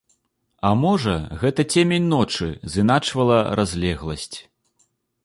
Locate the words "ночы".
2.13-2.49